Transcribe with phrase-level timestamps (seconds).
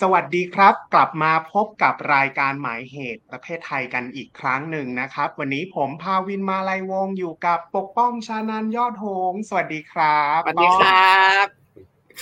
[0.00, 11.46] สวัสดีครับ กลับมาพบกับรายการหมายเหตุประเทศไทยกันอีกครั้งหนึ่งนะครับ วันนี้ผมภาวินมาลัยวงศ์อยู่กับปกป้องชานันยอดหงส์สวัสดีครับสวัสดีครับ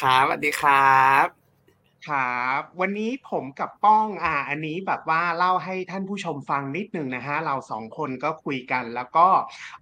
[0.01, 1.27] ครับสวัสดีครับ
[2.09, 9.29] ครับวันนี้ผมกับป้องอ่าอันนี้แบบว่าเล่าให้ท่านผู้ชมฟังนิดหนึ่งนะฮะเราสองคนก็คุยกัน แล้วก็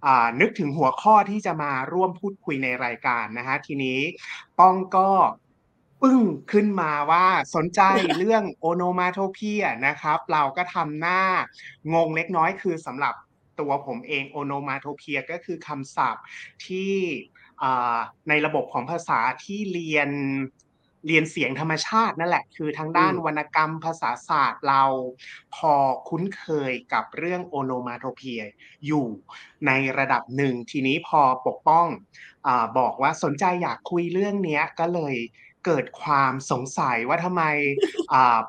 [0.05, 3.99] อ่านึกถึงหัวข้อที่จะมาร่วมพูดคุยในรายการนะฮะทีนี้
[4.59, 5.09] ป้องก็
[6.01, 7.25] ปึ้งขึ้นมาว่า
[7.55, 7.81] สนใจ
[8.17, 11.21] เรื่องโอโนมาโทเพียนะครับ เราก็ทำหน้า
[11.93, 13.13] งงเล็กน้อยคือสำหรับ
[13.59, 16.23] ตัวผมเองโอโนมาโทเพียก็คือคำศัพท์
[16.65, 16.93] ที่
[18.29, 20.09] ในระบบของภาษาที่เรียน
[21.07, 24.83] เรียนเสียงธรรมชาตินั่นแหละ คือทางด้านวรรณกรรมภาษาศาสตร์เรา
[25.55, 25.73] พอ
[26.09, 28.41] คุ้นเคยกับเรื่องโอโนมาโทเพีย
[28.85, 29.07] อยู่
[29.67, 31.87] ในระดับหนึ่ง ทีนี้พอปกป้อง
[32.47, 35.15] อบอกว่าสนใจอยากคุยเรื่องนี้ก็เลย
[35.65, 37.43] เกิดความสงสัยว่าทำไม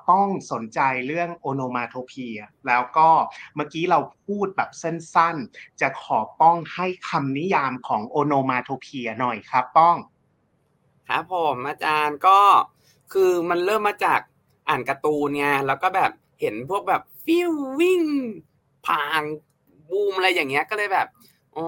[0.09, 3.09] ป้องสนใจเรื่องโอโนมาโทเพีย แล้วก็
[3.57, 9.97] เมื่อกี้เราพูดแบบสั้นๆ จะขอป้องให้คำนิยามของโอโนมาโทเพียหน่อยครับ ป้อง
[11.09, 12.41] ครับผมอาจารย์ก็
[13.13, 14.21] คือมันเริ่มมาจาก
[14.69, 18.03] อ่านการ์ตูนไงแล้วก็แบบเห็นพวกแบบฟิววิ่ง
[18.87, 19.23] พาง
[19.91, 21.09] บูมอะไรอย่างเงี้ยก็เลยแบบ
[21.57, 21.67] อ๋อ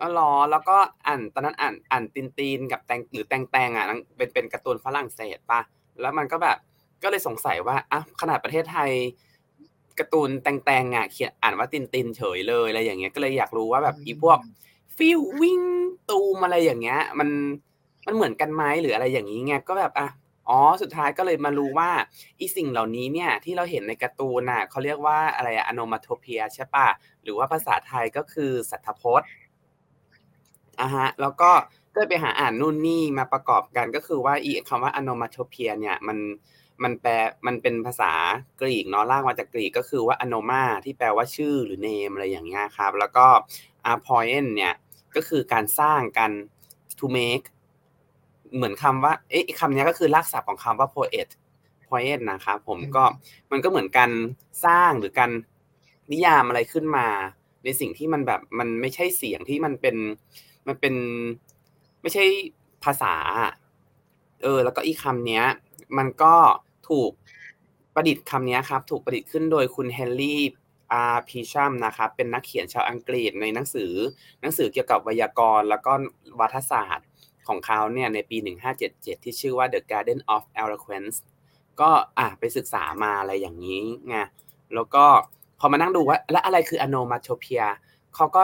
[0.00, 5.60] อ๋อเหรอแล้วก็อ่านตอนนั้นอ่านอ่านตินตีนกับแตงหรือแตงแตงอะเป็นเป็นการ์ตูนฝรั่งเศสป่ะ
[6.00, 6.56] แล้วมันก็แบบ
[7.02, 8.90] ก็เลยสงสัยว่าอะขนาดประเทศไทย
[9.98, 14.38] การ์ตูนแตงแตงอะเขียนอ่านว่าตินตินเฉยเลยอะไรอย่างเงี้ยก็เลยอยากรู้ว่าแบบอีพวก
[14.96, 15.60] ฟิลวิ่ง
[16.10, 17.28] ตูมอะไรอย่างเงี้ย มัน
[18.06, 20.08] มันเหมือนกันไหมหรืออะไรอย่างนี้ไงก็แบบอะ
[20.48, 21.90] อ๋อสุดท้ายก็เลยมารู้ว่า
[22.38, 26.86] อีสิ่งเหล่านี้เนี่ยที่เราเห็นในการ์ตูนน่ะเขาเรียกว่าอะไรอะอโนมาโทเพียใช่ปะ
[27.22, 29.28] หรือว่าภาษาไทยก็คือสัทธพจน์
[30.80, 31.50] อะฮะ แล้วก็
[31.94, 36.18] ก็ไปหาอ่านนู่นนี่มาประกอบกันก็คือว่าอีคำว่าอโนมาโทเพียเนี่ยมัน
[36.82, 37.12] มันแปล
[37.46, 38.12] มันเป็นภาษา
[38.60, 43.26] กรีกเนาะลากมาจากกรีกก็คือว่า anoma ที่แปลว่าชื่อหรือ name อะไรอย่างเงี้ยครับ แล้วก็
[43.92, 44.74] a p o i n เนี่ย
[45.14, 46.32] ก็คือการสร้างการ
[46.98, 47.46] to make
[48.54, 51.28] เหมือนคำว่าเอ๊ะคำนี้ก็คือรากศัพท์ของคำว่า poet
[51.88, 53.04] poet นะครับผมอืมก็
[53.50, 54.10] มันก็เหมือนการ
[54.64, 55.30] สร้างหรือการ
[56.12, 57.06] นิยามอะไรขึ้นมา
[57.64, 59.96] ในสิ่งที่มันแบบมันไม่ใช่เสียงที่มันเป็น
[60.70, 60.94] มันเป็น
[62.02, 62.24] ไม่ใช่
[62.84, 63.14] ภาษา
[64.42, 65.44] เออ แล้วก็อีกคำเนี้ย
[65.98, 66.34] มันก็
[66.88, 67.10] ถูก
[67.94, 70.40] ประดิษฐ์คำนี้ครับ ถูกประดิษฐ์ขึ้นโดยคุณเฮนรี่
[70.92, 73.92] อาร์พีชัมนะครับ เป็นนักเขียนชาวอังกฤษในหนังสือ
[74.40, 75.92] หนังสือเกี่ยวกับไวยากรณ์ แล้วก็
[76.40, 77.08] วาทศาสตร์
[77.48, 78.36] ของเขาเนี่ยในปี
[78.80, 81.16] 1577 ที่ชื่อว่า The Garden of Eloquence
[81.80, 84.16] ก็อะไปศึกษามาอะไรอย่างนี้ไง
[84.74, 85.04] แล้วก็
[85.58, 87.66] พอมานั่งดูว่า แล้วอะไรคือ onomatopoeia
[88.14, 88.42] เขาก็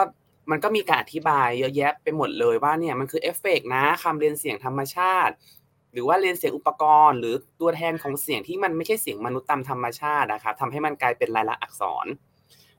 [0.51, 5.33] มันก็มีการอธิบายเยอะแยะไปหมดเลยว่าเนี่ยมันคือเอฟเฟกต์นะคำเลียนเสียงธรรมชาติ
[5.93, 12.07] หรือว่าเลียนเสียงอุปกรณ์ หรือตัวแทนของเสียงที่มันไม่ใช่เสียงมนุษย์ตามธรรมชาตินะครับทำให้มันกลายเป็นลายลักษณ์อักษร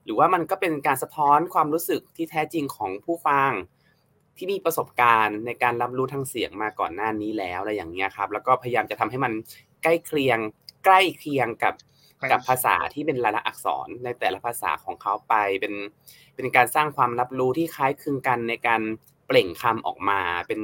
[0.05, 3.51] หรือว่ามันก็เป็นการสะท้อนความรู้สึกที่แท้จริงของผู้ฟัง
[4.37, 9.33] ที่มีประสบการณ์ในการรับรู้ทางเสียงมาก่อนหน้านี้แล้วอะไรอย่างเงี้ยครับ แล้วก็พยายามจะทำให้มัน
[9.83, 10.39] ใกล้เคียง
[10.85, 11.75] ใกล้เคียงกับ
[12.33, 15.75] กับภาษาที่เป็นลายลักษณ์อักษรในแต่ละภาษาของเขาไปเป็น
[16.37, 18.83] เป็นการสร้างความรับรู้ที่คล้ายคลึงกันในการ
[19.27, 20.61] เปล่งคำออกมา เป็น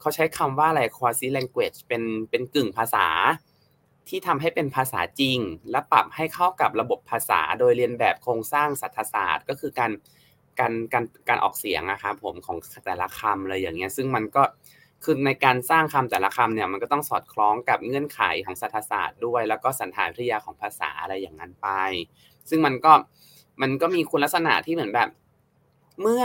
[0.00, 3.06] เขาใช้คำว่าอะไร quasi language เป็นเป็นกึ่งภาษา
[4.08, 5.38] ที่ทำให้เป็นภาษาจริง
[5.70, 9.92] และปรับให้เข้ากับระบบภาษา โดยเรียนแบบโครงสร้างสัทธศาสตร์ ก็คือการ
[10.60, 12.56] การการการออกเสียงนะครับผมของ
[12.86, 14.42] แต่ละคำอะไรอย่างเงี้ย ซึ่งมันก็
[15.04, 21.68] คือในการสร้างคำแต่ละคำเนี่ยมันก็ต้องสอดคล้องกับเงื่อนไขของสัทศาสตร์ด้วย แล้วก็สันฐานวิทยาของภาษาอะไรอย่างนั้นไป
[22.48, 22.92] ซึ่งมันก็
[23.62, 25.08] มันก็มีคุณลักษณะที่เหมือนแบบ
[26.02, 26.24] เมื่อ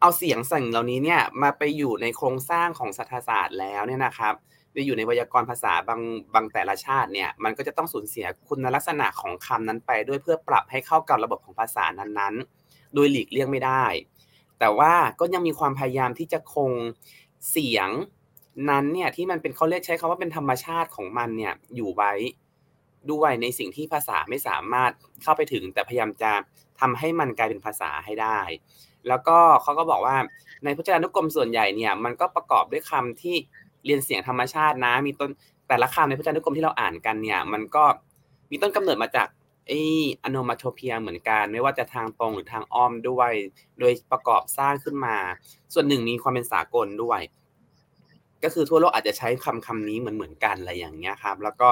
[0.00, 4.34] เอาเสียงสิ่งเหล่านี้เนี่ยมาไปอยู่ในโครงสร้างของสัทศาสตร์แล้วเนี่ยนะครับ
[4.72, 6.00] ไปอยู่ในไวยากรณ์ภาษาบาง
[6.34, 13.84] บางแต่ละชาติเนี่ยมันก็จะต้องสูญเสียคุณลักษณะของคำนั้นไป ด้วยเพื่อปรับให้เข้ากับระบบของภาษานั้นๆ โดยหลีกเลี่ยงไม่ได้
[14.58, 16.70] แต่ว่าก็ยังมีความพยายามที่จะคง
[17.50, 17.88] เสียง
[18.70, 22.12] นั้นเนี่ยที่มันเป็นเขาเรียกใช้คำว่าเป็นธรรมชาติของมันเนี่ยอยู่ไว้
[23.12, 24.90] ด้วยในสิ่งที่ภาษาไม่สามารถ
[25.22, 26.32] เข้าไปถึง แต่พยายามจะ
[26.80, 28.40] ทำให้มันกลายเป็นภาษาให้ได้
[29.08, 30.16] แล้วก็เขาก็บอกว่า
[30.64, 33.36] ในพจนานุกรมส่วนใหญ่เนี่ยมันก็ประกอบด้วยคำที่
[33.84, 35.30] เรียนเสียงธรรมชาตินะ มีต้น
[35.68, 37.84] แต่ละคำในพจนานุกรมที่เราอ่านกันเนี่ยมันก็
[38.50, 39.28] มีต้นกำเนิดมาจาก
[39.66, 39.80] ไอ้
[40.22, 43.32] อโนมาโทเพียเหมือนกัน ไม่ว่าจะทางตรงหรือทางอ้อมด้วย
[43.78, 45.16] โดยประกอบสร้างขึ้นมา
[45.74, 47.20] ส่วนหนึ่งมีความเป็นสากลด้วย
[48.44, 51.68] ก็คือทั่วโลกอาจจะใช้คำคำนี้เหมือนเหมือนกันอะไรอย่างเงี้ยครับ แล้วก็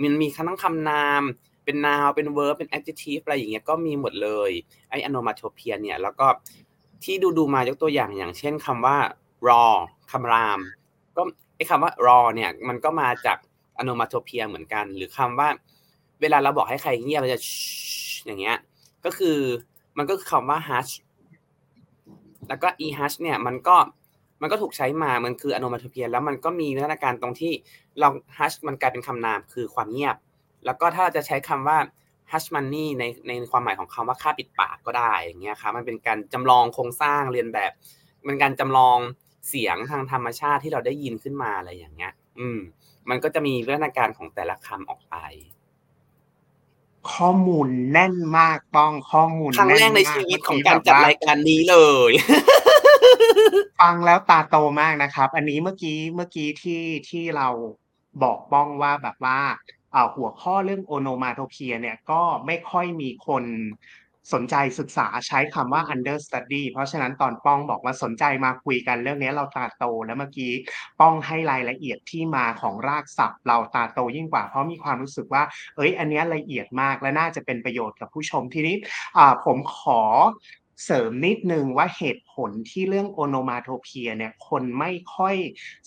[0.00, 1.22] มันมีทั้งคำนาม
[1.64, 4.50] เป็น noun เป็น verb เป็น adjective อะไรอย่างเงี้ยก็มีหมดเลย
[4.90, 6.26] ไอ้ onomatopoeia เนี่ยแล้วก็
[7.04, 8.96] ที่ดูดูมายกตัวอย่างอย่างเช่นคำว่า
[9.48, 9.74] raw
[10.12, 10.60] คำราม
[11.16, 11.22] ก็
[11.56, 13.38] ไอ้คำว่า raw เนี่ยมันก็มาจาก
[13.80, 15.48] onomatopoeia เหมือนกัน หรือคำว่า
[16.20, 17.40] เวลาเราบอกให้ใครเงียบมันจะ
[18.26, 18.56] อย่างเงี้ย
[19.04, 19.38] ก็คือ
[19.98, 20.92] มันก็คือคำว่า hush
[22.48, 23.76] แล้วก็ e hush เนี่ยมันก็
[24.42, 27.52] มันก็ถูกใช้มา มันคือ onomatopoeia แล้วมันก็มีวัฒนาการตรงที่
[28.00, 28.08] เรา
[28.38, 30.16] hush มันกลายเป็นคำนามคือความเงียบ
[30.66, 31.78] แล้วก็ถ้าเราจะใช้คำว่า
[32.30, 37.72] hush money ในในความหมายของคำว่าค่าปิดปากก็ได้อย่างเงี้ยครับมันเป็นการจำลองโครงสร้างเรียนแบบ
[38.26, 38.98] มันการจำลอง
[39.48, 42.58] เสียงทางธรรมชาติที่เราได้ยินขึ้นมาอะไรอย่างเงี้ย อืม
[43.08, 45.16] มันก็จะมีวัฒนาการของแต่ละคำออกไป
[47.12, 51.76] ข้อมูลแน่นมากป้องข้อมูลครั้งแรกในชีวิตของการจัดรายการนี้เล
[52.10, 52.12] ย
[53.80, 57.48] ฟังแล้วตาโตมากนะครับ อันนี้เมื่อกี้เมื่อกี้ที่ที่เรา
[58.22, 59.38] บอกป้องว่าแบบว่า
[60.16, 63.44] หัวข้อเรื่องโอโนมาโทเพียเนี่ยก็ไม่ค่อยมีคน
[64.32, 70.52] สนใจศึกษาใช้คำว่า understudy เพราะฉะนั้นตอนป้องบอกว่าสนใจมาคุยกันเรื่องนี้เราตาโต แล้วเมื่อกี้
[71.00, 75.42] ป้องให้รายละเอียดที่มาของรากศัพท์ เราตาโตยิ่งกว่า เพราะมีความรู้สึกว่า
[75.76, 78.76] เอ้ย อันนี้ละเอียดมากและน่าจะเป็นประโยชน์กับผู้ชมทีนี้
[79.44, 80.00] ผมขอ
[80.84, 85.36] เสริมนิดนึงว่าเหตุผลที่เรื่องโอโนมาโทเพียเนี่ยคนไม่ค่อย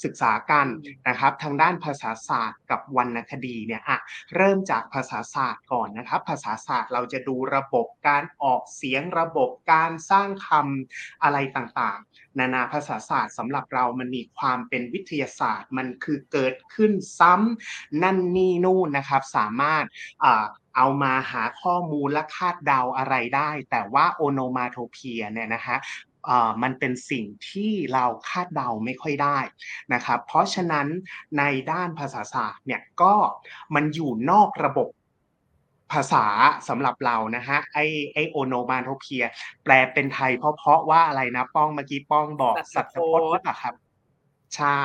[0.03, 0.67] ศึกษากัน
[1.07, 3.99] นะครับ ทางด้านภาษาศาสตร์กับวรรณคดีเนี่ยอะ
[4.35, 19.85] เริ่มจากภาษาศาสตร์ก่อนนะครับ ภาษาศาสตร์เราจะดูระบบการออกเสียงระบบการสร้างคำอะไรต่างๆ นานาภาษาศาสตร์สำหรับเรามันมีความเป็นวิทยาศาสตร์ มันคือเกิดขึ้นซ้ำนั่นนี่นู่นนะครับ สามารถ
[20.77, 25.77] เอามาหาข้อมูลและคาดเดาอะไรได้ แต่ว่าโอโนมาโทเพียเนี่ยนะฮะ
[26.63, 29.39] มันเป็นสิ่งที่เราคาดเดาไม่ค่อยได้
[29.94, 30.88] นะครับ เพราะฉะนั้น
[31.38, 33.13] ในด้านภาษาศาสตร์เนี่ยก็
[33.75, 34.89] มันอยู่นอกระบบ
[35.94, 36.25] ภาษา
[36.68, 37.80] สำหรับเรานะฮะไอ
[38.13, 39.23] ไอโอโนมาโทเพีย
[39.63, 43.75] แปลเป็นไทยเพราะเพราะว่าอะไรนะป้องเมื่อกี้ป้องบอกสัตว์พจน์หรือเปล่าครับ
[44.56, 44.80] ใช่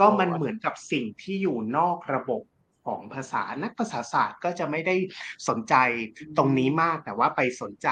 [0.00, 2.42] ก็มันเหมือนกับสิ่งที่อยู่นอกระบบ
[2.86, 4.96] ของภาษานักภาษาศาสตร์ก็จะไม่ได้
[5.48, 5.74] สนใจ
[6.36, 7.88] ตรงนี้มากแต่ว่าไปสนใจ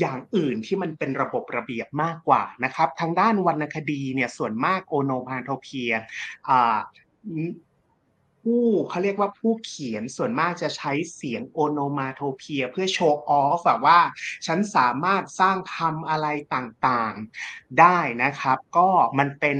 [0.00, 5.92] อย่างอื่นที่มันเป็นระบบระเบียบมากกว่านะครับ ทางด้านวรรณคดีเนี่ยส่วนมากโอโนพาโทเพีย
[8.44, 13.98] ผู้เขาเรียกว่าผู้เขียนส่วนมากจะใช้เสียงโอโนมาโทเพีย เพื่อโชว์ออฟแบบว่า
[14.46, 18.88] ฉันสามารถสร้างคำอะไรต่างๆได้นะครับ ก็
[19.18, 19.58] มันเป็น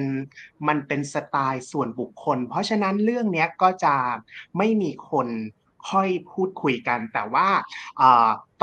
[0.68, 3.94] มันเป็นสไตล์ส่วนบุคคล เพราะฉะนั้นเรื่องนี้ก็จะ
[4.58, 5.28] ไม่มีคน
[5.90, 7.48] ค่อยพูดคุยกันแต่ว่า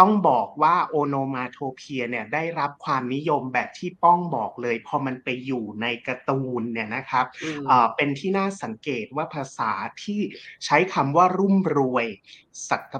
[0.01, 7.25] ต้องบอกว่าโอโนมาโทเพียเนี่ยได้รับความนิยมแบบที่ป้องบอกเลย พอมันไปอยู่ในการ์ตูนเนี่ยนะครับ
[7.95, 9.71] เป็นที่น่าสังเกตว่าภาษา
[10.03, 10.19] ที่
[10.65, 12.07] ใช้คำว่ารุ่มรวย
[12.67, 12.95] สัต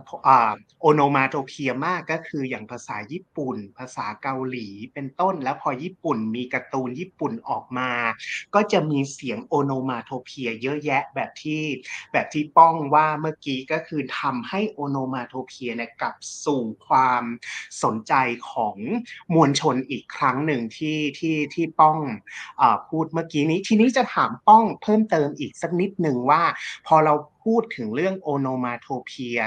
[0.81, 7.91] โอโนมาโทเพียมากก็คืออย่างภาษาญี่ปุ่น ภาษาเกาหลีเป็นต้น แล้วพอญี่ปุ่นมีการ์ตูนญี่ปุ่นออกมา
[8.55, 11.61] ก็จะมีเสียง onomatopoeia เยอะแยะแบบที่
[12.11, 16.15] แบบที่ป้องว่าเมื่อกี้ก็คือทำให้ onomatopoeia เนี่ยกลับ
[16.45, 17.23] สู่ควความ
[17.83, 18.13] สนใจ
[18.51, 18.77] ของ
[19.33, 21.97] มวลชนอีกครั้งหนึ่งที่ที่ที่ป้อง
[22.61, 26.41] อพูดเมื่อกี้นี้ ทีนี้จะถามป้องเพิ่มเติมอีกสักนิดหนึ่งว่า
[26.87, 29.39] พอเราพูดถึงเรื่อง onomatopoeia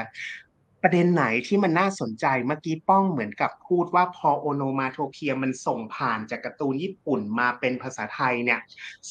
[0.86, 8.61] ประเด็นไหนที่มันน่าสนใจเมื่อกี้ป้องเหมือนกับพูดว่าพอ onomatopoeia มันส่งผ่านจากการ์ตูนญี่ปุ่นมาเป็นภาษาไทยเนี่ย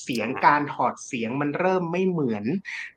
[0.01, 2.45] เสียงการถอดเสียงมันเริ่มไม่เหมือน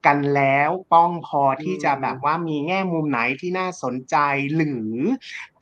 [0.06, 4.16] กันแล้วป้องพอที่จะแบบว่ามีแง่มุมไหนที่น่าสนใจ
[4.56, 4.92] หรือ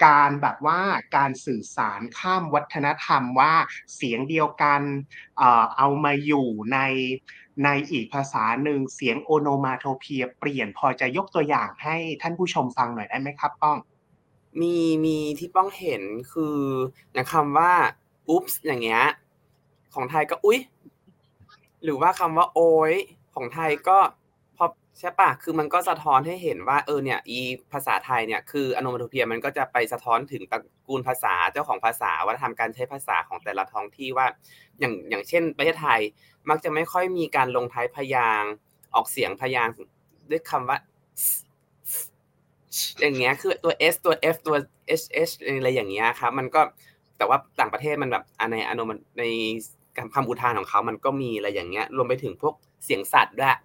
[0.07, 0.81] การแบบว่า
[1.17, 3.55] การสื่อสารข้ามวัฒนธรรมว่า
[3.95, 4.83] เสียงเดียวกัน
[5.79, 6.79] เอามาอยู่ใน
[7.65, 13.79] ในอีกภาษาหนึ่งเสียงโอโนมาโทเพียเปลี่ยนพอจะยกตัวอย่างให้ท่านผู้ชมฟังหน่อยได้ไหมครับ ป้อง
[14.61, 16.59] มีมีที่ป้องเห็นคือ
[17.13, 17.73] อย่างคำว่า
[18.29, 19.05] อุ๊ปส์อย่างเงี้ย
[19.95, 20.61] ของไทยก็อุ๊ย
[21.83, 22.95] หรือว่าคำว่าโอ้ย
[23.35, 23.99] ของไทยก็
[24.99, 27.41] ใช่ปะคือมันก็สะท้อนให้เห็นว่าเออเนี่ยอี
[27.73, 34.27] ภาษาไทยเนี่ยคืออโนมาโทเพียมันก็จะไปสะท้อนถึงตระกูลภาษาเจ้าของภาษาวัฒนธรรมการใช้ภาษาของแต่ละท้องที่ว่า
[34.81, 36.01] อย่างอย่างเช่น ประเทศไทย
[36.49, 38.43] มักจะไม่ค่อยมีการลงท้ายพยาง
[38.95, 39.69] ออกเสียงพยาง
[40.31, 40.79] ด้วยคำว่า
[43.01, 44.57] อย่างเงี้ยคือตัว s ตัว f ตัว
[45.01, 46.61] h h อะไรอย่างเงี้ยครับมันก็
[47.19, 49.25] แต่ว่าต่างประเทศมันแบบในอนุมันใน
[50.15, 53.57] คำอุทานของเขามันก็มีอะไรอย่างเงี้ย รวมไปถึงพวกเสียงสัตว์ด้วย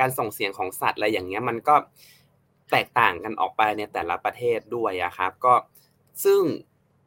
[0.00, 1.74] การส่งเสียงของสัตว์อะไรอย่างเงี้ยมันก็
[2.70, 5.54] แตกต่างกันออกไปในแต่ละประเทศด้วยอะครับ ก็
[6.24, 6.42] ซึ่ง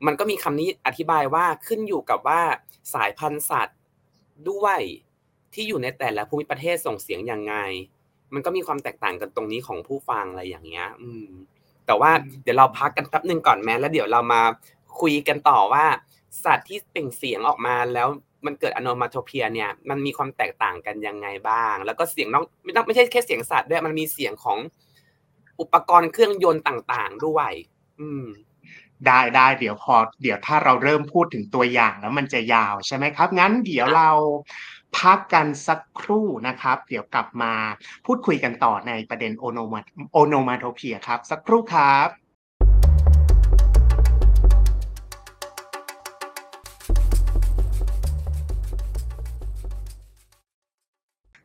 [0.06, 2.42] มันก็มีคำนี้อธิบายว่าขึ้นอยู่กับว่า
[2.94, 3.80] สายพันธุ์สัตว์
[4.50, 4.80] ด้วย
[5.54, 7.56] ที่อยู่ในแต่ละภูมิประเทศส่งเสียงยังไง
[8.34, 11.28] มันก็มีความแตกต่างกันตรงนี้ของผู้ฟังอะไรอย่างเงี้ย อืม
[11.86, 12.12] แต่ว่า
[12.44, 14.42] เดี๋ยวเราพักกันแป๊บหนึ่งก่อนแม้แล้วเดี๋ยวเรามา
[15.00, 15.86] คุยกันต่อว่า
[16.46, 18.08] สัตว์ที่เปล่งเสียงออกมาแล้ว
[18.46, 24.58] มันเกิดอโนมาโทเพียเนี่ยมันมีความแตกต่างกันยังไงบ้าง แล้วก็เสียงนอกไม่ต้องไม่ใช่แค่เสียงสัตว์ด้วยมันมีเสียงของ
[25.62, 27.52] อุปกรณ์เครื่องยนต์ต่างๆด้วย
[28.00, 28.26] อืม
[29.08, 34.10] ได้ได้เดี๋ยวพอ เดี๋ยวถ้าเราเริ่มพูดถึงตัวอย่างแล้วมันจะยาวใช่ไหมครับ งั้นเดี๋ยวเรา
[34.98, 37.54] พักกันสักครู่นะครับ เดี๋ยวกลับมา
[38.06, 39.80] พูดคุยกันต่อในประเด็นโอโนมา
[40.14, 42.29] โอโนมาโทเพียครับ สักครู่ครับ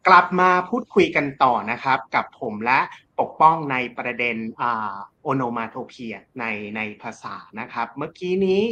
[0.06, 2.80] กลับมาพูดคุยกันต่อนะครับ กับผมและ
[3.20, 4.36] ปกป้องในประเด็น
[5.22, 6.44] โอโนมาโทเพียใน
[6.76, 8.62] ในภาษานะครับ เมื่อกี้นี้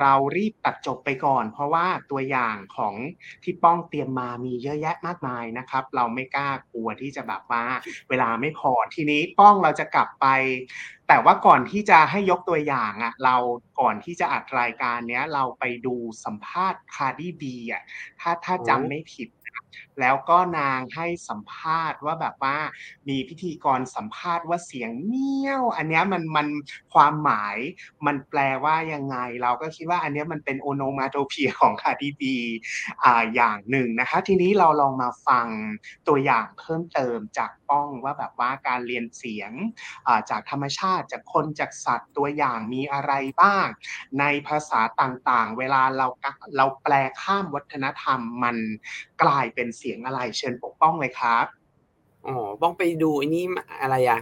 [0.00, 2.94] เรารีบตัดจบไปก่อน เพราะว่าตัวอย่างของ
[3.42, 7.64] ที่ป้องเตรียมมามีเยอะแยะมากมายนะครับ เราไม่กล้ากลัวที่จะแบบว่า
[8.08, 10.26] เวลาไม่พอทีนี้ป้องเราจะกลับไป
[11.08, 13.36] แต่ว่าก่อนที่จะให้ยกตัวอย่างอะเรา
[13.80, 15.94] ก่อนที่จะอัดรายการเนี้ยเราไปดู
[16.24, 17.82] สัมภาษณ์ Cardi B อะ
[18.20, 19.28] ถ้าถ้าจำไม่ผิด
[20.00, 22.56] แล้วก็นางให้สัมภาษณ์ว่าแบบว่า
[23.08, 26.48] มีพิธีกรสัมภาษณ์ว่าเสียงเมี้ยว อันนี้มันมัน
[26.92, 27.56] ความหมาย
[28.06, 32.36] มันแปลว่ายังไง เราก็คิดว่าอันนี้มันเป็นโอโนมาโทเพียของคาดีบี
[33.04, 35.46] อ่าอย่างหนึ่งนะคะ ทีนี้เราลองมาฟัง
[36.08, 39.52] ตัวอย่างเพิ่มเติมจากป้องว่าแบบว่าการเรียนเสียง
[40.30, 43.12] จากธรรมชาติจากคนจากสัตว์ตัวอย่างมีอะไร
[43.42, 43.66] บ้าง
[44.20, 46.06] ในภาษาต่างๆ เวลาเรา
[46.56, 48.56] เราแปลข้ามวัฒนธรรมมัน
[49.22, 51.46] กลายเป็นเสียงอะไรเชิญปกป้องเลยครับ
[52.26, 53.44] อ๋อบ้องไปดูอันนี้
[53.82, 54.20] อะไรอะ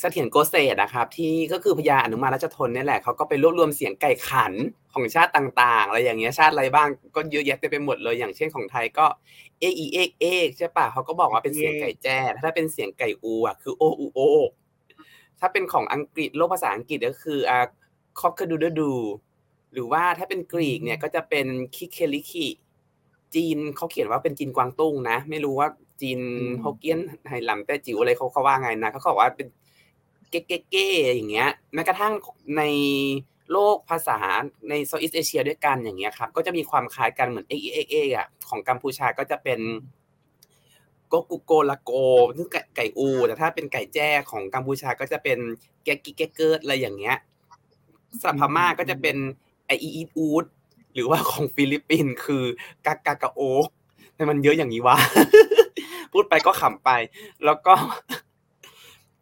[0.00, 4.52] เสถียรโกเศษอะครับ ที่ก็คือพญาอนุมาราชทนนี่แหละเขาก็ไปรวบรวมเสียงไก่ขัน
[4.92, 9.06] ของชาติต่าง ๆ อะไรอย่างเงี้ยชาติอะไรบ้างก็เยอะแยะเต็มไปหมดเลยอย่างเช่นของไทยก็
[9.60, 14.18] เอเอเอกเอกใช่ปะเขาก็บอกว่าเป็นเสียงไก่แจ้ถ้าเป็นเสียงไก่อูอะคือโออูโอ
[15.40, 17.58] ถ้าเป็นของอังกฤษโลกภาษาอังกฤษก็คืออ่า
[18.20, 18.92] คอกคดูดดู
[19.72, 22.46] หรือว่าถ้าเป็นกรีกเนี่ยก็จะเป็นคิเคลิคิ
[23.36, 25.68] จีนเขาเขียนว่าเป็นจีนกวางตุ้งนะ ไม่รู้ว่า
[26.00, 26.20] จีน
[26.64, 29.48] ฮกเกี้ยนไฮลัมแต่จิ๋วอะไรเขาเขาว่าไงนะเขาบอกว่าเป็น
[30.30, 30.40] เก๊
[30.70, 32.12] เก้อย่างเงี้ยแม้กระทั่ง
[32.56, 32.62] ใน
[33.52, 34.18] โลกภาษา
[34.68, 39.60] ในโซอิสเอเชียด้วยกันอย่างเงี้ยครับ ก็จะมีความคล้ายกันเหมือนเอ็กเอ็กเอ็กอะของกัมพูชาก็จะเป็น
[41.08, 41.90] โกกุโกลาโก
[42.36, 45.38] ซึ่งไก่อูแต่ถ้าเป็นไก่แจ้ของกัมพูชาก็จะเป็น
[45.84, 47.16] แกกิเกเกิร์อะไรอย่างเงี้ย
[48.22, 49.16] สัพม่าก็จะเป็น
[49.66, 50.44] ไออีอูด
[50.96, 52.44] หรือว่าของฟิลิปปินส์คือ
[52.86, 53.40] กากากาโอ
[54.16, 54.96] ทำไมมันเยอะอย่างนี้วะ
[56.12, 56.90] พูดไปก็ขำไป
[57.44, 57.74] แล้วก็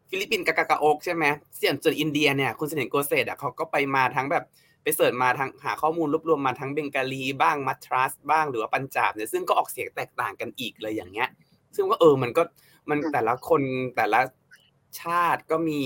[0.09, 1.23] ฟิลิปปินส์กากากาโอกใช่ไหม
[1.57, 4.43] เสียงส่วนอินเดียเนี่ยคุณเสน่ห์โกเซตอะเขาก็ไปมาทั้งแบบ
[4.83, 11.29] ไปเสิร์ชมาทั้งหาข้อมูลรวบรวมมาทั้งเบงกาลีบ้างมัทรัสบ้างหรือว่าปัญจาบเนี่ยซึ่งก็ออกเสียงแตกต่างกันอีกเลยอย่างเงี้ย
[11.75, 12.43] ซึ่งก็เออมันก็
[12.89, 13.61] มันแต่ละคน
[13.95, 14.19] แต่ละ
[15.01, 15.81] ชาติก็มี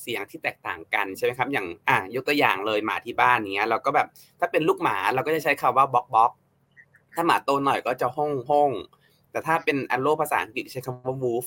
[0.00, 4.06] เสียงที่แตกต่างกันใช่ไหมครับ อย่างอะยกตัวอย่างเลยหมาที่บ้านเนี้ย เราก็แบบ
[4.40, 6.32] ถ้าเป็นลูกหมาเราก็จะใช้คำว่าบ็อกบ็อก
[7.14, 8.70] ถ้าหมาโตหน่อยก็จะห้องห้อง
[9.30, 11.46] แต่ถ้าเป็นอันโลภาษาอังกฤษใช้คำว่า wolf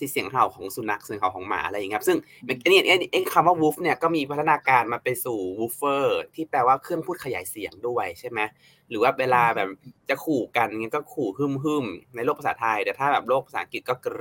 [0.00, 2.18] ที่เสียงเห่าของสุนัขเสียงเห่าของหมาอะไรอย่างเงี้ยซึ่ง
[2.64, 2.80] อันนี้
[3.12, 6.04] ไอ้คำว่า wolf เนี่ยก็มีพัฒนาการมาไปสู่ woofer
[6.34, 8.40] ที่แปลว่าเครื่องพูดขยายเสียงด้วยใช่ไหม
[8.88, 9.68] หรือว่าเวลาแบบ
[10.08, 14.14] จะขู่กันเงี้ยก็ขู่หึมหึมในโลกภาษาไทย แต่ถ้าแบบโลกภาษาอังกฤษก็กร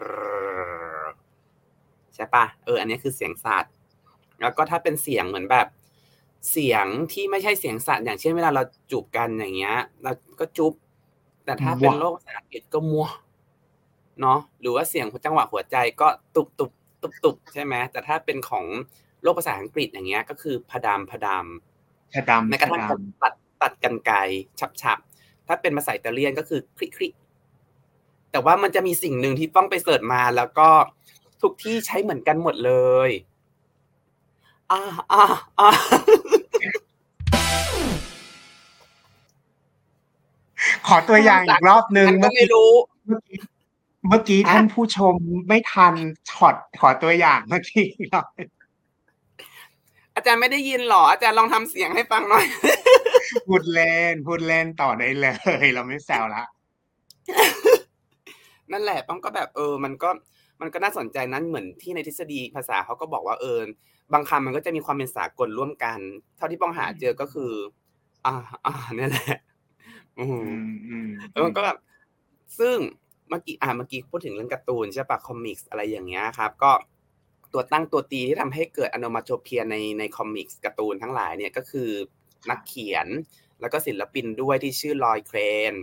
[2.15, 3.73] ใช่ปะเอออันนี้คือเสียงสัตว์
[4.41, 5.67] แล้วก็ถ้าเป็นเสียงเหมือนแบบ
[6.51, 10.73] เสียงที่ไม่ใช่เสียงสัตว์อย่างเช่นเวลาเราจูบกันอย่างเงี้ย เราก็จุบ
[11.45, 13.07] แต่ถ้าเป็นโลกภาษาอังกฤษก็มัว
[14.21, 16.71] เนาะหรือว่าเสียงจังหวะหัวใจก็ตุบตุบ
[17.01, 18.65] ตุบตุบใช่ไหมแต่ถ้าเป็นของ
[19.23, 21.45] โลกภาษาอังกฤษอย่างเงี้ย ก็คือพดามพดาม
[22.13, 22.83] พดามแม้กระทั่ง
[23.21, 24.11] ตัดตัดกันไก
[24.59, 24.97] ฉับฉับ
[25.47, 27.13] ถ้าเป็นภาษาอิตาเลียนก็คือคลิกคลิก
[28.31, 30.69] แต่ว่ามันจะมีสิ่งหนึ่งที่ต้องไปเสิร์ชมา แล้วก็
[31.41, 32.73] ทุกที่ใช้เหมือนกันหมดเล
[33.07, 33.09] ย
[34.71, 35.23] อ่าอ่า
[35.59, 35.69] อ่า
[40.87, 42.71] ขอตัวอย่างอีกรอบนึงก็ไม่รู้
[44.07, 45.15] เมื่อกี้ท่านผู้ชม
[45.47, 45.93] ไม่ทัน
[46.29, 48.25] ช็อตขอตัวอย่างเมื่อกี้รอบ
[50.15, 52.45] อาจารย์ไม่ได้ยินหรอ อาจารย์ลองทำเสียงให้ฟังหน่อย
[53.47, 55.27] พูดเล่นพูดเล่นต่อได้เล
[55.63, 56.43] ย เราไม่แซวละ
[58.71, 60.09] นั่นแหละป้องก็แบบเออ มันก็
[60.61, 63.59] มันก็น่าสนใจนั้นเหมือนที่ในทฤษฎีภาษาเขาก็บอกว่าเออ
[64.13, 65.99] บางคำมันก็จะมีความเป็นสากลร่วมกัน
[66.37, 67.51] เท่าที่ป้องหาเจอก็คือ
[68.25, 68.33] อ่า
[68.65, 69.37] อ่านี่แหละ
[70.19, 70.25] อื
[71.05, 71.77] มแล้วมันก็แบบ
[72.59, 72.77] ซึ่ง
[73.29, 76.71] เมื่อกี้อ่าเมื่อกี้พูดถึงเรื่องการ์ตูนใช่ปะคอมิกส์อะไรอย่างเงี้ยครับ ก็
[77.53, 81.89] ตัวตั้งตัวตีที่ทำให้เกิด onomatopoeia ในใน comics การ์ตูนทั้งหลายเนี่ยก็คือ
[82.49, 83.07] นักเขียน
[83.61, 85.73] แล้วก็ศิลปินด้วยที่ชื่อ Roy Crane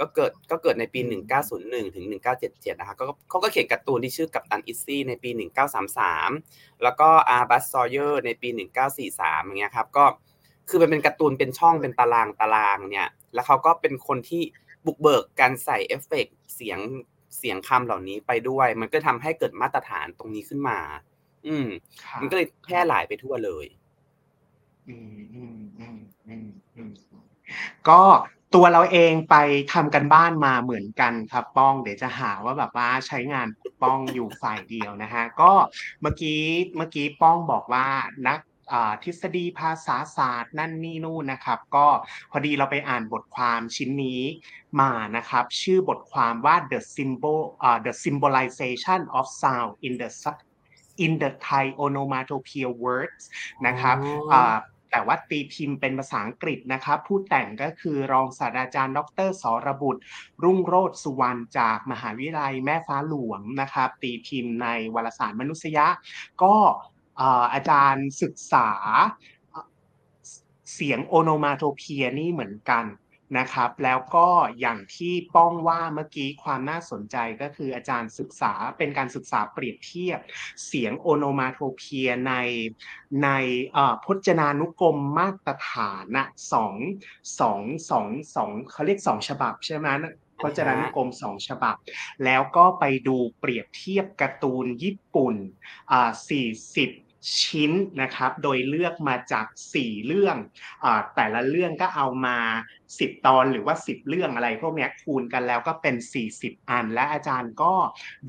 [0.00, 1.00] ก็เกิดก็เกิดในปี
[1.48, 2.06] 1901 ถึง
[2.42, 5.30] 1977 นะครับก็เขาก็เขียนการ์ตูนที่ชื่อ Captain Easy ในปี
[6.06, 8.48] 1933 แล้วก็ Buz Sawyer ในปี
[8.98, 10.04] 1943 อย่างเงี้ยครับ ก็
[10.68, 14.42] คือมันเป็นการ์ตูนเป็นช่องเป็นตารางตารางเนี่ย แล้วเขาก็เป็นคนที่
[14.86, 16.78] บุกเบิกการใส่เอฟเฟกต์เสียง
[17.38, 20.78] เสียงคำเหล่านี้ไปด้วย มันก็ทำให้เกิดมาตรฐานตรงนี้ขึ้นมา
[21.46, 21.66] อืม
[22.02, 23.66] ครับมันก็เลยแพร่หลายไปทั่วเลย
[24.88, 26.46] อืมอืมอืมอืม
[26.76, 26.90] อืม
[27.88, 28.00] ก็
[28.54, 29.36] ตัวเราเองไป
[29.72, 33.46] ทำกันบ้านมาเหมือนกันครับป้อง เดี๋ยวจะหาว่าแบบว่าใช้งาน
[33.82, 35.52] ป้องอยู่ฝ่ายเดียวนะฮะก็
[36.02, 36.40] เมื่อกี้
[36.76, 37.86] เมื่อกี้ป้องบอกว่า
[38.26, 38.49] นักอ่า
[39.02, 41.88] ทฤษฎีภาษาศาสตร์นั่นนี่นู่นนะครับ ก็
[42.30, 44.22] พอดีเราไปอ่านบทความชิ้นนี้
[44.80, 50.46] มานะครับ ชื่อบทความว่า the symbol อ่า the symbolization of sound in the sub-
[51.04, 53.22] in the Thai onomatopoeia words
[53.66, 54.56] นะครับอ๋ออ่า
[54.92, 60.02] แต่ว่าตีพิมพ์เป็นภาษาอังกฤษนะครับ ผู้แต่งก็คือรองศาสตราจารย์ ดรสรบุตร
[60.42, 65.86] รุ่งโรจน์สุวรรณจากมหาวิทยาลัยแม่ฟ้าหลวงนะครับ ตีพิมพ์ในวารสารมนุษยะ
[66.42, 66.56] ก็
[67.52, 68.68] อาจารย์ศึกษา
[70.74, 72.84] เสียงโอโนมาโทเพียนี่เหมือนกัน
[73.38, 74.28] นะครับ แล้วก็
[74.60, 80.18] อย่างที่ป้องว่าเมื่อกี้ความน่าสนใจก็คืออาจารย์ศึกษาเป็นการศึกษาเปรียบเทียบ
[80.66, 82.34] เสียงโอโนมาโทเพียใน
[83.24, 83.28] ใน
[84.04, 86.74] พจนานุกรมมาตรฐานนะสอง
[87.40, 87.60] สอง
[87.90, 89.88] สองสองเขาเรียกสองฉบับใช่ไหม
[90.40, 91.76] พจนานุกรมสองฉบับ
[92.24, 95.34] แล้วก็ไปดูเปรียบเทียบการ์ตูนญี่ปุ่น
[95.90, 96.46] อ่าสี่
[96.76, 96.90] สิบ
[97.38, 97.72] ชิ้น
[98.02, 99.46] นะครับ โดยเลือกมาจาก
[99.76, 100.36] 4 เรื่อง
[100.84, 100.86] อ
[101.16, 102.38] แต่ละเรื่องก็เอามา
[102.80, 105.94] 10 ตอนหรือว่า 10 เรื่องอะไร พวกนี้คูณกันแล้วก็เป็น
[106.32, 107.74] 40 อัน และอาจารย์ก็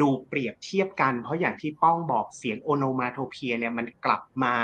[0.01, 4.55] ดูเปรียบเทียบกัน เพราะอย่างที่ป้องบอกเสียงโอโนมาโทเพียเนี่ยมันกลับมา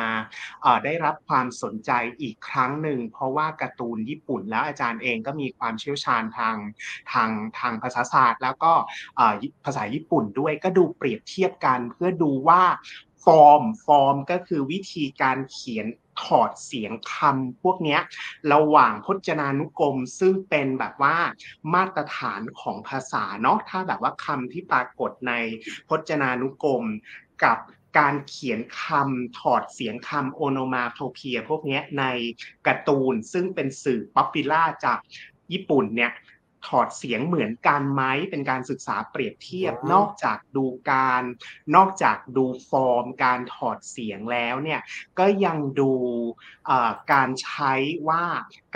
[0.86, 1.91] ได้รับความสนใจ
[2.22, 6.55] อีกครั้งหนึ่ง เพราะว่าการ์ตูนญี่ปุ่นแล้วอาจารย์เองก็มีความเชี่ยวชาญทาง
[7.12, 7.29] ทาง
[7.60, 8.74] ทางภาษาศาสตร์ แล้วก็
[9.65, 12.62] ภาษาญี่ปุ่นด้วยก็ดูเปรียบเทียบกันเพื่อดูว่า
[13.27, 15.88] form form ก็คือวิธีการเขียน
[16.24, 17.98] ถอดเสียงคำพวกนี้
[18.53, 21.17] ระหว่างพจนานุกรมซึ่งเป็นแบบว่า
[21.74, 25.33] มาตรฐานของภาษาเนาะถ้าแบบว่าคำที่ปรากฏใน
[25.90, 26.83] พจนานุกรม
[27.44, 27.57] กับ
[27.98, 32.05] การเขียนคำถอดเสียงคำ onomatopoeia พวกนี้ใน
[32.68, 35.00] การ์ตูนซึ่งเป็นสื่อ popular จาก
[35.53, 36.11] ญี่ปุ่นเนี่ย
[36.65, 41.24] ถอดเสียงเหมือนกันไหมเป็นการศึกษาเปรียบเทียบอ๋อนอกจากดูการ
[41.75, 44.81] นอกจากดูฟอร์ม การถอดเสียงแล้วเนี่ย
[45.20, 45.93] ก็ยังดู
[46.65, 47.74] เอ่อการใช้
[48.09, 48.25] ว่า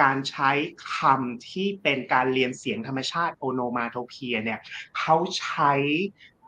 [0.01, 0.49] การใช้
[0.95, 4.59] คำที่เป็นการเรียนเสียงธรรมชาติโอโนมาโทเพียเนี่ย
[4.97, 5.73] เขาใช้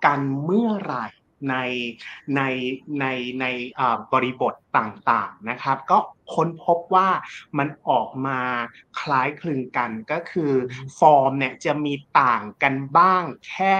[0.05, 1.05] กันเมื่อไหร่
[1.49, 1.55] ใน
[2.35, 2.41] ใน
[2.99, 3.05] ใน
[3.41, 5.97] ในเอ่อบริบทต่างๆนะครับ ก็
[6.33, 7.09] ค้นพบว่า
[7.57, 8.39] มันออกมา
[8.99, 10.53] คล้ายคลึงกันก็คือ
[10.99, 13.77] ฟอร์มเนี่ยจะมีต่างกันบ้างแค่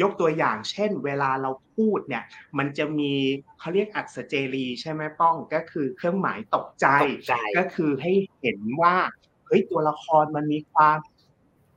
[0.00, 2.24] ยกตัวอย่างเช่น เวลาเราพูดเนี่ย
[2.58, 3.12] มันจะมี
[3.58, 8.96] เขาเรียกอักษเจรีใช่ไหมป้องก็คือเครื่องหมายตกใจตกใจก็คือให้เห็นว่า
[9.46, 10.98] เฮ้ยตัวละครมันมีความ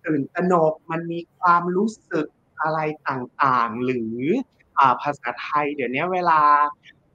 [0.06, 2.28] ตื่นตระหนกมันมีความรู้สึก
[2.62, 4.61] อะไรต่างๆ หรืออ่า
[5.02, 6.42] ภาษาไทย เดี๋ยวนี้เวลา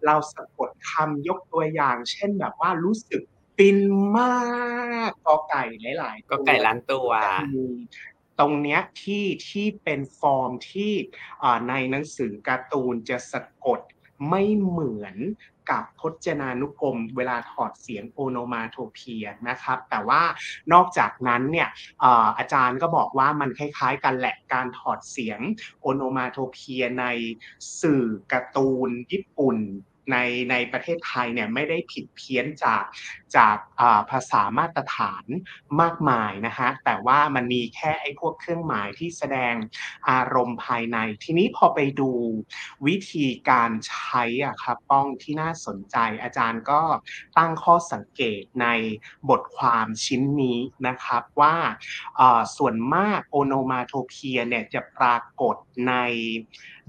[0.06, 3.22] เราสะกดคำยกตัวอย่าง เช่นแบบว่ารู้สึก
[3.56, 3.78] ฟิน
[4.18, 4.34] มา
[5.08, 5.64] กกอไก่
[5.98, 7.66] หลายๆก็ตัวไก่ล้านตัวจะมี
[8.38, 10.92] ตรงเนี้ยที่ที่เป็นฟอร์มที่
[11.42, 13.80] อ่าในหนังสือการ์ตูนจะสะกด
[14.28, 15.16] ไม่เหมือน
[15.70, 20.22] กับพจนานุกรม เวลาถอดเสียงโอโนมาโทเพียนะครับ แต่ว่า
[20.72, 21.68] นอกจากนั้นเนี่ย
[22.02, 25.40] อาอาจารย์ก็บอกว่ามันคล้ายๆ กันแหละการถอดเสียง
[25.80, 27.04] โอโนมาโทเพียใน
[27.80, 29.58] สื่อการ์ตูนญี่ปุ่น
[30.12, 30.16] ใน
[30.50, 32.84] ในประเทศไทยเนี่ยไม่ได้ผิดเพี้ยนจาก
[33.36, 33.56] จาก
[34.10, 35.24] ภาษามาตรฐาน
[35.80, 39.54] มากมายนะฮะแต่ว่ามันมีแค่ไอ้พวกเครื่องหมายที่แสดง
[40.10, 42.10] อารมณ์ภายใน ทีนี้พอไปดู
[42.86, 46.82] วิธีการใช้อะครับป้องที่น่าสนใจ อาจารย์ก็
[47.38, 48.66] ตั้งข้อสังเกตใน
[49.30, 51.56] บทความชิ้นนี้นะครับว่า
[52.56, 55.56] ส่วนมาก onomatopoeia เนี่ยจะปรากฏ
[55.88, 55.94] ใน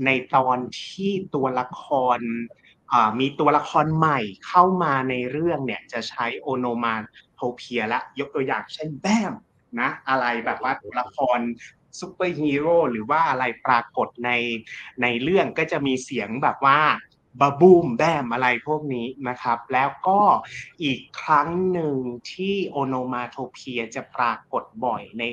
[0.05, 1.83] ในตอนที่ตัวละค
[2.17, 2.19] ร
[3.19, 9.33] มีตัวละครใหม่เข้ามาในเรื่องเนี่ยจะใช้ onomatopoeia ละยกตัวอย่างเช่น bam
[9.79, 11.39] นะอะไรแบบว่าตัวละคร
[11.99, 14.31] ซูเปอร์ฮีโร่หรือว่าอะไรปรากฏใน
[15.01, 16.79] ในเรื่องก็จะมีเสียงแบบว่า
[17.41, 20.19] ba boom bam อะไรพวกนี้นะครับ แล้วก็
[20.83, 21.95] อีกครั้งหนึ่ง
[22.31, 25.23] ที่โอโนมาโทเพียจะปรากฏบ่อยใน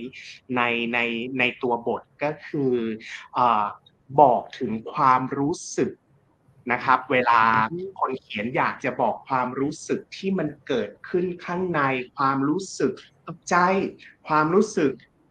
[0.57, 0.63] ใน
[0.93, 0.99] ใน
[1.39, 2.75] ในตัวบทก็คือ
[3.39, 3.41] อ
[4.21, 5.91] บอกถึงความรู้สึก
[6.73, 7.41] นะครับ เวลา
[8.01, 11.81] คนเขียนอยากจะบอกความรู้สึกที่มันเกิดขึ้นข้างใน
[12.17, 12.93] ความรู้สึก
[13.27, 13.57] ตกใจ
[14.29, 14.91] ความรู้สึก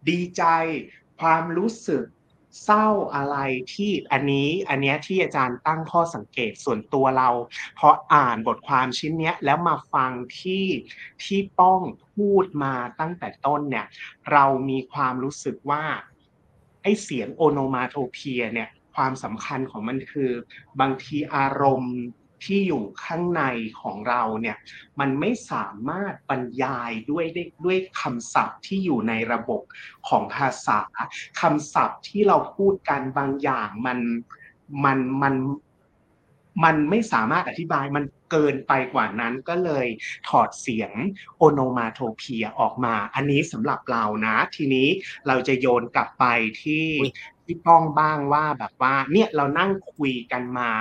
[0.09, 0.43] ดีใจ
[1.21, 2.03] ความรู้สึก
[2.63, 3.37] เศร้าอะไร
[3.73, 7.29] ที่อันนี้อันเนี้ยที่อาจารย์ตั้งข้อสังเกตส่วนตัวเรา
[7.79, 10.65] พออ่านบทความชิ้นเนี้ยแล้วมาฟังที่
[11.23, 11.81] ที่ป้อง
[12.15, 13.85] พูดมาตั้งแต่ต้นเนี่ย
[14.31, 15.83] เรามีความรู้สึกว่า
[16.81, 20.31] ไอ้เสียงโอโนมาโทเพียเนี่ย ความสำคัญของมันคือ
[20.79, 21.97] บางทีอารมณ์
[22.45, 23.43] ที่อยู่ข้างใน
[23.81, 24.57] ของเราเนี่ย
[24.99, 29.61] มันไม่สามารถบรรยายด้วยด้ด้วยคำศัพท์ที่อยู่ในระบบ
[30.09, 30.79] ของภาษา
[31.41, 33.99] คำศัพท์ที่เราพูดกันบางอย่างมัน
[34.85, 35.33] มันมัน
[36.63, 39.87] มันไม่สามารถอธิบายมันเกินไปกว่านั้นก็เลย
[40.27, 40.91] ถอดเสียง
[41.37, 44.87] โอโนมาโทเพียออกมา อันนี้สำหรับเรานะ ทีนี้
[45.27, 46.25] เราจะโยนกลับไป
[46.63, 46.85] ที่
[47.45, 50.71] พี่ป้องบ้างว่าแบบว่า เนี่ยเรานั่งคุยกันมา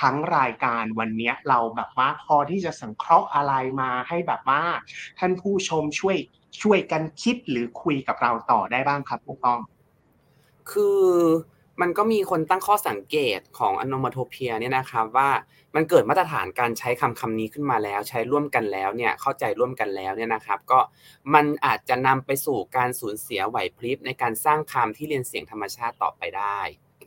[0.00, 4.62] ทั้งรายการวันนี้เราแบบว่าพอที่จะสังเคราะห์อะไรมาให้แบบว่า
[5.18, 6.16] ท่านผู้ชมช่วย
[6.62, 9.60] ช่วยกันคิดหรือคุยกับเราต่อได้บ้างครับพี่ป้อง
[10.70, 11.02] คือ
[11.80, 15.30] มันก็มีคนตั้งข้อสังเกตของอโนมาโทเพียเนี่ยนะครับว่า
[15.74, 20.78] มันเกิดมาตรฐานการใช้คำคำนี้ขึ้นมาแล้ว ใช้ร่วมกันแล้วเนี่ยเข้าใจร่วมกันแล้วเนี่ยนะครับ ก็
[21.34, 26.58] มันอาจจะนำไปสู่การสูญเสียไหวพริบในการสร้างคำที่เรียนเสียงธรรมชาติต่อไปได้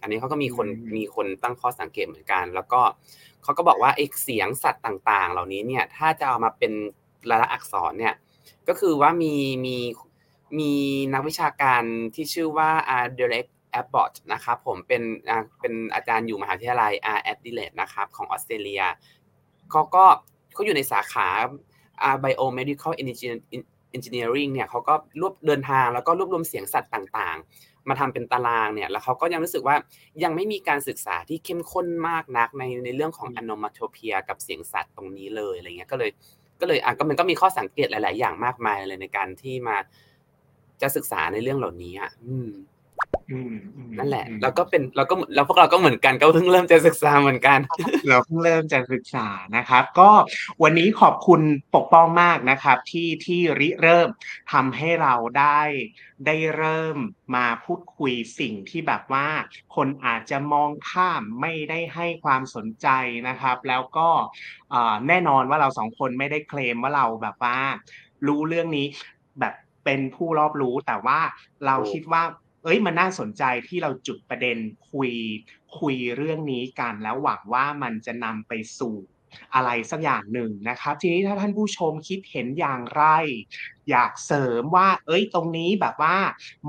[0.02, 2.82] อันนี้เขาก็มีคนมีคนตั้งข้อสังเกตเหมือนกัน แล้วก็
[3.44, 6.74] เขาก็บอกว่าไอ้เสียงสัตว์ต่าง ๆ เหล่านี้เนี่ยถ้าจะเอามาเป็น
[7.30, 8.16] ลายลักษณ์อักษรเนี่ย
[8.68, 9.78] ก็คือว่ามีมี
[10.60, 10.72] มี
[11.14, 11.84] นักวิชาการ
[12.16, 15.04] ที่ชื่อว่าอาร์เดเล็ก แอปบอทนะครับผมเป็น
[15.62, 17.22] เป็นอาจารย์อยู่มหาวิทยาลัย R.
[17.32, 18.84] a d e l a i d e นะครับของออสเตรเลีย
[19.72, 20.06] เขาก็
[20.54, 21.28] เขาอยู่ในสาขา
[22.24, 22.94] biomedical
[23.98, 29.76] engineering เนี่ยเขาก็รวบเดินทางแล้วก็รวบรวมเสียงสัตว์ต่างๆ มาทำเป็นตารางเนี่ยแล้วเขาก็ยังรู้สึกว่า
[30.24, 36.12] ยังไม่มีการศึกษาที่เข้มข้นมากนักในในเรื่องของ anomatopia กับเสียงสัตว์ตรงนี้เลยอะไรเงี้ยก็เลย
[36.62, 39.78] ก็เลยอะก็มันก็มีข้อสังเกตหลาย ๆ อย่างมากมายเลยในการที่มา
[40.82, 42.50] จะศึกษาในเรื่องเหล่านี้อะอืม
[43.98, 47.60] นั่นแหละแล้วก็เป็นเราก็แล้วพวกเราก็เหมือนกันก็เพิ่งเริ่มจะศึกษาเหมือนกัน
[48.08, 50.12] เราเพิ่งเริ่มจะศึกษานะครับ ก็
[50.64, 51.42] วันนี้ขอบคุณ
[51.76, 54.10] ปกป้องมากนะครับ ที่ที่ริเริ่ม
[54.52, 55.62] ทำให้เราได้
[56.26, 56.98] ได้เริ่ม
[57.36, 59.28] มาพูดคุยสิ่งที่แบบว่า
[59.76, 62.88] คนอาจจะมองข้ามไม่ได้ให้ความสนใจ
[63.28, 64.10] นะครับ แล้วก็
[65.08, 67.58] แน่นอนว่าเราสองคนไม่ได้เคลมว่าเราแบบว่า
[68.28, 68.88] รู้เรื่องนี้
[69.40, 69.54] แบบ
[69.86, 71.20] เป็นผู้รอบรู้แต่ว่า
[71.66, 72.24] เราคิดว่า
[72.64, 74.58] เอ้ยมันน่าสนใจที่เราจุดประเด็น
[74.92, 75.12] คุย
[75.80, 78.96] คุยเรื่องนี้กันแล้วหวังว่ามันจะนำไปสู่
[79.56, 83.04] อะไรสักอย่างหนึ่งนะครับ ทีนี้ถ้าท่านผู้ชมคิดเห็นอย่างไร
[83.90, 86.18] อยากเสริมว่า เอ้ยตรงนี้แบบว่า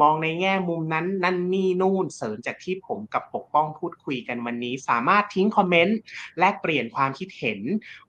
[0.00, 5.98] มองในแง่มุมนั้นนั่นนี่นู่นเสริมจากที่ผมกับปกป้องพูดคุยกันวันนี้ สามารถทิ้งคอมเมนต์
[6.38, 7.60] แลกเปลี่ยนความคิดเห็น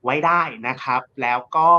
[0.03, 1.71] ไว้ได้นะครับ แล้วก็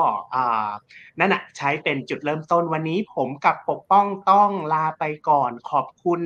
[1.18, 6.20] นั่นแหะใช้เป็นจุดเริ่มต้นวันนี้ ผมกับปกป้องต้องลาไปก่อนขอบคุณ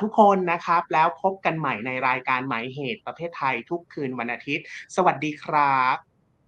[0.00, 4.64] ทุกคนนะครับ แล้วพบกันใหม่ในรายการหมายเหตุประเภทไทยทุกคืนวันอาทิตย์
[4.96, 5.96] สวัสดีครับ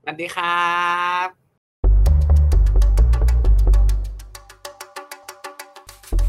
[0.03, 0.73] สวัสดีครั
[1.27, 1.42] บ